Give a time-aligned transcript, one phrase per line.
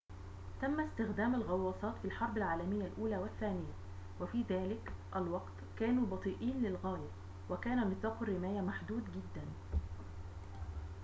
[0.61, 3.73] تمّ استخدام الغوّاصات في الحرب العالميّة الأولى والثّانية
[4.21, 7.09] وفي ذلك الوقت كانوا بطيئين للغاية
[7.49, 9.45] وكان نطاق الرّماية محدوداً جداً